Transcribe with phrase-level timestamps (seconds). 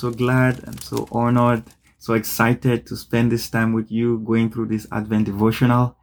[0.00, 1.62] so glad and so honored,
[1.98, 5.94] so excited to spend this time with you going through this Advent devotional.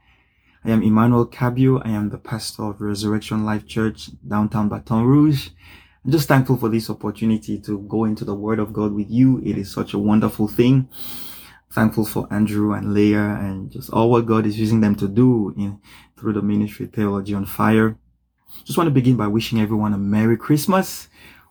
[0.63, 1.81] I am Emmanuel Cabio.
[1.83, 5.49] I am the pastor of Resurrection Life Church, downtown Baton Rouge.
[6.05, 9.41] I'm just thankful for this opportunity to go into the Word of God with you.
[9.43, 10.89] It is such a wonderful thing.
[11.71, 15.55] Thankful for Andrew and Leah and just all what God is using them to do
[15.57, 15.82] in
[16.19, 17.97] through the ministry Theology on Fire.
[18.64, 21.07] Just want to begin by wishing everyone a Merry Christmas.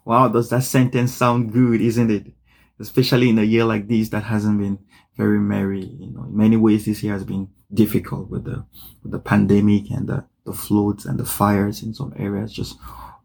[0.06, 2.33] Wow, does that sentence sound good, isn't it?
[2.78, 4.79] Especially in a year like this that hasn't been
[5.16, 5.84] very merry.
[5.84, 8.65] You know, in many ways this year has been difficult with the
[9.02, 12.52] with the pandemic and the, the floods and the fires in some areas.
[12.52, 12.79] Just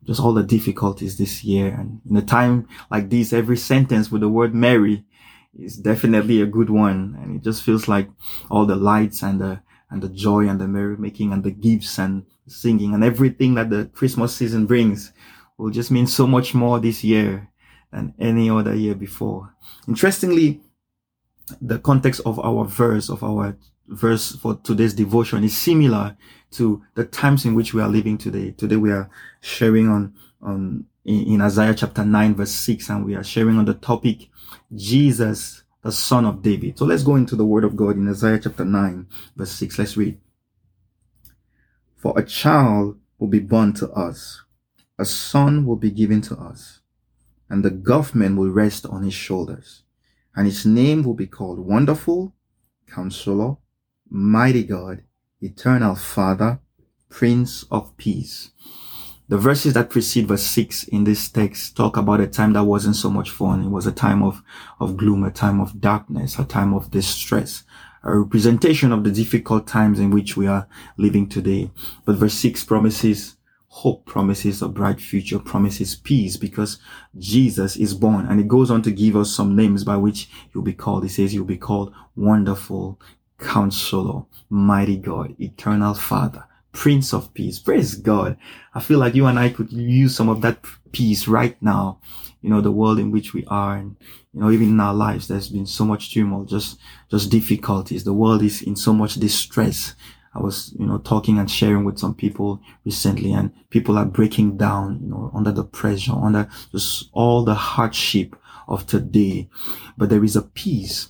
[0.08, 1.68] just all the difficulties this year.
[1.68, 5.06] And in a time like this, every sentence with the word merry
[5.54, 7.16] is definitely a good one.
[7.22, 8.10] And it just feels like
[8.50, 12.26] all the lights and the and the joy and the merrymaking and the gifts and
[12.48, 15.14] singing and everything that the Christmas season brings
[15.62, 17.48] will just mean so much more this year
[17.92, 19.54] than any other year before.
[19.88, 20.60] Interestingly,
[21.62, 23.56] the context of our verse, of our
[23.88, 26.18] verse for today's devotion is similar
[26.52, 28.52] to the times in which we are living today.
[28.52, 29.10] Today we are
[29.42, 33.66] sharing on, on in, in Isaiah chapter 9 verse 6 and we are sharing on
[33.66, 34.30] the topic
[34.74, 36.80] Jesus the son of David.
[36.80, 39.78] So let's go into the word of God in Isaiah chapter 9 verse 6.
[39.78, 40.18] Let's read.
[41.98, 44.42] For a child will be born to us.
[45.02, 46.82] A son will be given to us
[47.50, 49.82] and the government will rest on his shoulders
[50.36, 52.36] and his name will be called Wonderful,
[52.86, 53.58] Counselor,
[54.12, 55.02] Mighty God,
[55.42, 56.60] Eternal Father,
[57.10, 58.52] Prince of Peace.
[59.28, 62.96] The verses that precede verse 6 in this text talk about a time that wasn't
[62.96, 63.64] so much fun.
[63.64, 64.44] It was a time of,
[64.80, 67.64] of gloom, a time of darkness, a time of distress,
[68.04, 71.72] a representation of the difficult times in which we are living today.
[72.06, 73.38] But verse 6 promises
[73.74, 76.78] hope, promises a bright future, promises peace because
[77.18, 78.26] Jesus is born.
[78.28, 81.04] And it goes on to give us some names by which he'll be called.
[81.04, 83.00] He says he'll be called Wonderful
[83.40, 86.44] Counselor, Mighty God, Eternal Father,
[86.74, 87.60] Prince of Peace.
[87.60, 88.36] Praise God.
[88.74, 92.00] I feel like you and I could use some of that peace right now.
[92.42, 93.96] You know, the world in which we are and,
[94.34, 96.78] you know, even in our lives, there's been so much turmoil, just,
[97.10, 98.04] just difficulties.
[98.04, 99.96] The world is in so much distress.
[100.34, 104.58] I was, you know, talking and sharing with some people recently and people are breaking
[104.58, 108.36] down, you know, under the pressure, under just all the hardship
[108.68, 109.50] of today.
[109.98, 111.10] But there is a peace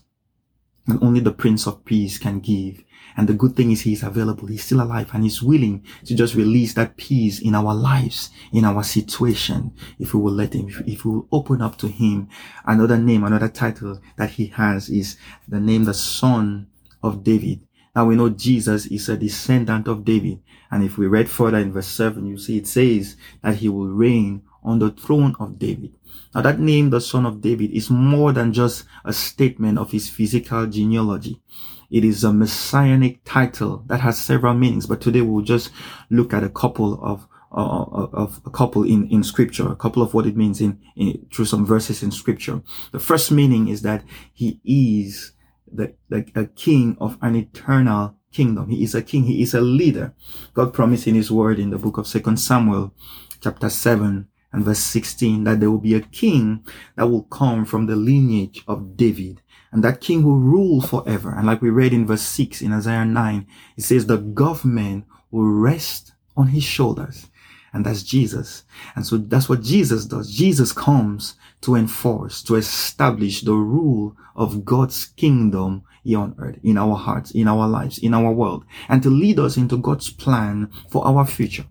[0.88, 2.84] and only the Prince of Peace can give.
[3.18, 4.48] And the good thing is he's available.
[4.48, 8.64] He's still alive and he's willing to just release that peace in our lives, in
[8.64, 9.74] our situation.
[10.00, 12.30] If we will let him, if we will open up to him.
[12.66, 15.18] Another name, another title that he has is
[15.48, 16.68] the name, the son
[17.04, 17.62] of David.
[17.96, 20.42] Now we know Jesus is a descendant of David.
[20.70, 23.88] And if we read further in verse 7, you see it says that he will
[23.88, 25.94] reign on the throne of David.
[26.34, 30.10] Now that name, the son of David, is more than just a statement of his
[30.10, 31.42] physical genealogy.
[31.90, 35.72] It is a messianic title that has several meanings, but today we'll just
[36.10, 40.14] look at a couple of uh, of a couple in, in scripture, a couple of
[40.14, 42.62] what it means in, in through some verses in scripture.
[42.94, 45.34] The first meaning is that he is
[45.72, 48.70] the, the a king of an eternal kingdom.
[48.70, 49.24] He is a king.
[49.24, 50.14] He is a leader.
[50.54, 52.94] God promised in his word in the book of second Samuel
[53.42, 56.66] chapter 7 and verse 16 that there will be a king
[56.96, 61.34] that will come from the lineage of David and that king will rule forever.
[61.34, 65.46] And like we read in verse 6 in Isaiah 9, it says the government will
[65.46, 67.28] rest on his shoulders.
[67.74, 68.64] And that's Jesus.
[68.96, 70.32] And so that's what Jesus does.
[70.32, 76.78] Jesus comes to enforce, to establish the rule of God's kingdom here on earth, in
[76.78, 80.70] our hearts, in our lives, in our world, and to lead us into God's plan
[80.90, 81.66] for our future.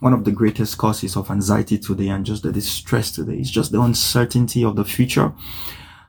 [0.00, 3.72] One of the greatest causes of anxiety today and just the distress today is just
[3.72, 5.32] the uncertainty of the future,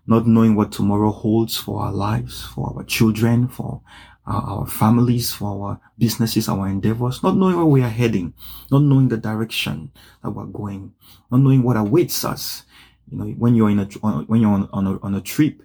[0.07, 3.81] not knowing what tomorrow holds for our lives, for our children, for
[4.27, 8.33] our, families, for our businesses, our endeavors, not knowing where we are heading,
[8.69, 9.91] not knowing the direction
[10.21, 10.94] that we're going,
[11.31, 12.63] not knowing what awaits us.
[13.09, 15.62] You know, when you're in a, when you're on, on a, on a trip,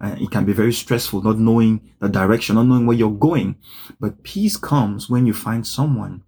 [0.00, 3.56] uh, it can be very stressful, not knowing the direction, not knowing where you're going.
[4.00, 6.24] But peace comes when you find someone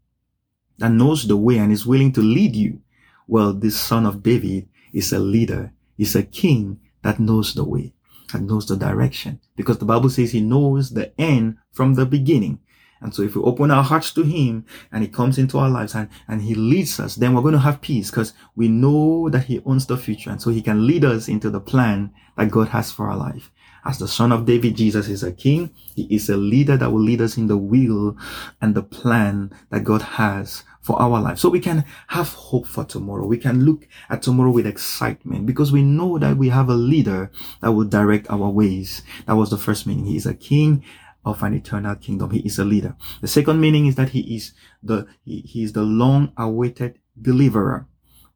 [0.78, 2.80] that knows the way and is willing to lead you.
[3.26, 7.92] Well, this son of David is a leader, is a king that knows the way,
[8.32, 9.40] that knows the direction.
[9.56, 12.58] Because the Bible says he knows the end from the beginning.
[13.00, 15.94] And so if we open our hearts to him and he comes into our lives
[15.94, 19.44] and, and he leads us, then we're going to have peace because we know that
[19.44, 20.30] he owns the future.
[20.30, 23.50] And so he can lead us into the plan that God has for our life.
[23.84, 25.70] As the son of David, Jesus is a king.
[25.96, 28.16] He is a leader that will lead us in the will
[28.60, 31.38] and the plan that God has for our life.
[31.38, 33.24] So we can have hope for tomorrow.
[33.26, 37.30] We can look at tomorrow with excitement because we know that we have a leader
[37.60, 39.02] that will direct our ways.
[39.26, 40.06] That was the first meaning.
[40.06, 40.84] He is a king
[41.24, 42.30] of an eternal kingdom.
[42.30, 42.96] He is a leader.
[43.20, 44.52] The second meaning is that he is
[44.82, 47.86] the, he, he is the long awaited deliverer.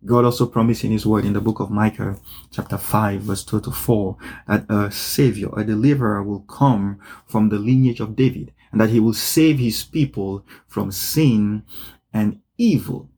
[0.05, 2.17] God also promised in his word in the book of Micah,
[2.53, 4.17] chapter 5, verse 2 to 4,
[4.47, 9.01] that a savior, a deliverer will come from the lineage of David and that he
[9.01, 11.65] will save his people from sin
[12.13, 13.09] and evil.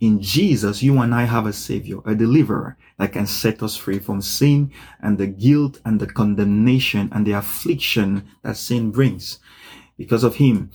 [0.00, 3.98] In Jesus, you and I have a savior, a deliverer that can set us free
[3.98, 9.38] from sin and the guilt and the condemnation and the affliction that sin brings.
[9.98, 10.70] Because of him,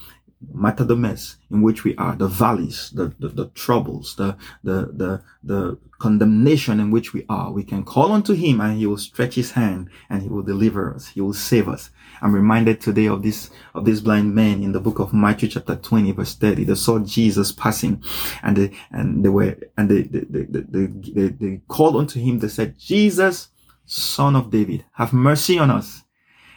[0.53, 4.91] matter the mess in which we are, the valleys, the, the, the, troubles, the, the,
[4.93, 7.51] the, the condemnation in which we are.
[7.51, 10.93] We can call unto him and he will stretch his hand and he will deliver
[10.93, 11.09] us.
[11.09, 11.89] He will save us.
[12.21, 15.75] I'm reminded today of this, of this blind man in the book of Matthew chapter
[15.75, 16.63] 20 verse 30.
[16.63, 18.03] They saw Jesus passing
[18.41, 22.39] and they, and they were, and they, they, they, they, they, they called unto him.
[22.39, 23.49] They said, Jesus,
[23.85, 26.04] son of David, have mercy on us.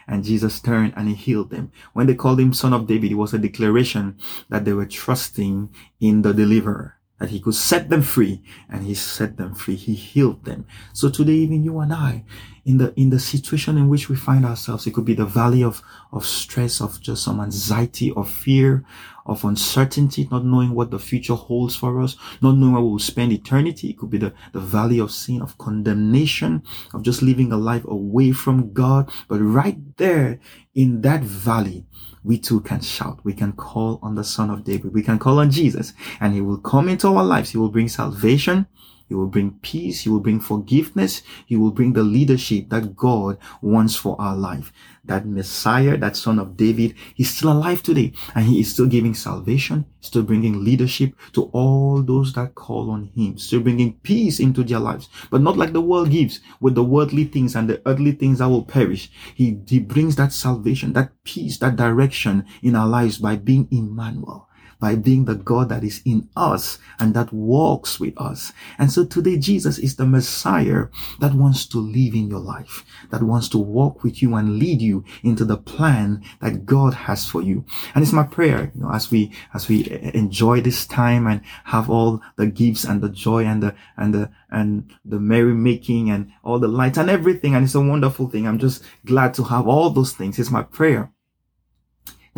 [0.08, 1.70] And Jesus turned and he healed them.
[1.92, 4.18] When they called him son of David, it was a declaration
[4.48, 5.68] that they were trusting
[6.00, 9.74] in the deliverer that he could set them free and he set them free.
[9.74, 10.66] He healed them.
[10.92, 12.24] So today, even you and I,
[12.64, 15.62] in the, in the situation in which we find ourselves, it could be the valley
[15.64, 15.82] of,
[16.12, 18.84] of stress, of just some anxiety, of fear,
[19.26, 22.98] of uncertainty, not knowing what the future holds for us, not knowing where we will
[22.98, 23.90] spend eternity.
[23.90, 26.62] It could be the, the valley of sin, of condemnation,
[26.94, 29.10] of just living a life away from God.
[29.28, 30.40] But right there
[30.74, 31.84] in that valley,
[32.28, 33.20] we too can shout.
[33.24, 34.92] We can call on the Son of David.
[34.92, 37.50] We can call on Jesus and he will come into our lives.
[37.50, 38.66] He will bring salvation.
[39.08, 40.02] He will bring peace.
[40.02, 41.22] He will bring forgiveness.
[41.46, 44.72] He will bring the leadership that God wants for our life.
[45.04, 49.14] That Messiah, that son of David, he's still alive today and he is still giving
[49.14, 54.62] salvation, still bringing leadership to all those that call on him, still bringing peace into
[54.62, 58.12] their lives, but not like the world gives with the worldly things and the earthly
[58.12, 59.10] things that will perish.
[59.34, 64.47] He, he brings that salvation, that peace, that direction in our lives by being Emmanuel
[64.80, 68.52] by being the God that is in us and that walks with us.
[68.78, 70.86] And so today Jesus is the Messiah
[71.20, 74.80] that wants to live in your life, that wants to walk with you and lead
[74.80, 77.64] you into the plan that God has for you.
[77.94, 81.90] And it's my prayer, you know, as we, as we enjoy this time and have
[81.90, 86.58] all the gifts and the joy and the, and the, and the merrymaking and all
[86.58, 87.54] the lights and everything.
[87.54, 88.46] And it's a wonderful thing.
[88.46, 90.38] I'm just glad to have all those things.
[90.38, 91.12] It's my prayer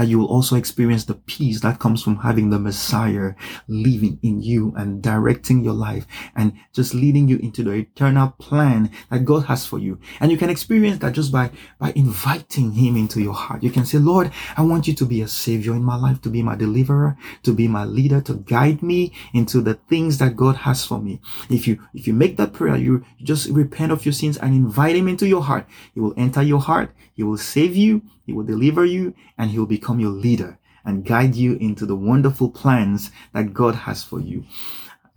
[0.01, 3.35] that you will also experience the peace that comes from having the Messiah
[3.69, 8.91] living in you and directing your life and just leading you into the eternal plan
[9.11, 10.01] that God has for you.
[10.19, 13.63] And you can experience that just by, by inviting him into your heart.
[13.63, 16.31] You can say, Lord, I want you to be a savior in my life, to
[16.31, 20.57] be my deliverer, to be my leader, to guide me into the things that God
[20.57, 21.21] has for me.
[21.51, 24.97] If you, if you make that prayer, you just repent of your sins and invite
[24.97, 25.67] him into your heart.
[25.93, 26.91] He will enter your heart.
[27.13, 28.01] He will save you.
[28.31, 31.97] He will deliver you and he will become your leader and guide you into the
[31.97, 34.45] wonderful plans that God has for you.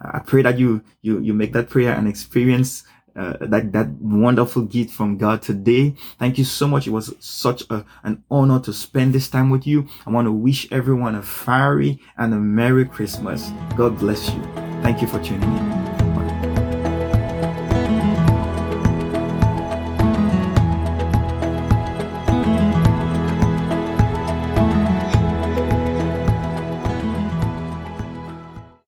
[0.02, 4.64] I pray that you, you, you make that prayer and experience uh, that that wonderful
[4.64, 5.94] gift from God today.
[6.18, 6.88] Thank you so much.
[6.88, 9.88] It was such a, an honor to spend this time with you.
[10.08, 13.52] I want to wish everyone a fiery and a merry Christmas.
[13.78, 14.42] God bless you.
[14.82, 16.03] Thank you for tuning in.